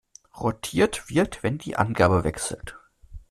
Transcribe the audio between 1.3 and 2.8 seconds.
wenn die Angabe wechselt.